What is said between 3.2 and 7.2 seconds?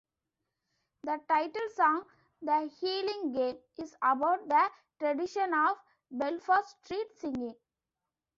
Game" is about the tradition of Belfast street